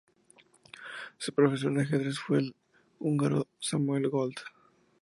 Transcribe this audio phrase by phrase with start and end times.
[1.19, 2.55] Su profesor de ajedrez fue el
[2.97, 4.33] húngaro Samuel Gold.